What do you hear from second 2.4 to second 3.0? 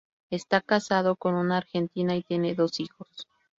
dos